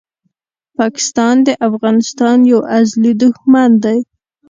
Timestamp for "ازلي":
2.77-3.13